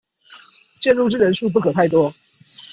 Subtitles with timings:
[0.79, 2.11] 介入之人數不可太多